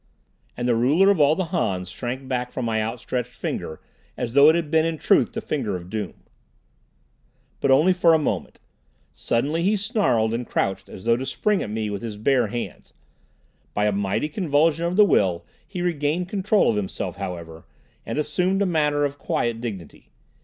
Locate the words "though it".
4.33-4.55